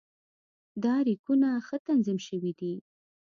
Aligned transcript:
دا 0.83 0.95
ریکونه 1.07 1.49
ښه 1.67 1.77
تنظیم 1.87 2.19
شوي 2.27 2.51
دي. 2.59 2.73